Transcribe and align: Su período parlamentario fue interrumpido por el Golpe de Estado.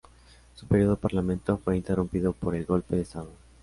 Su 0.55 0.65
período 0.65 0.95
parlamentario 0.97 1.61
fue 1.63 1.77
interrumpido 1.77 2.33
por 2.33 2.55
el 2.55 2.65
Golpe 2.65 2.95
de 2.95 3.03
Estado. 3.03 3.29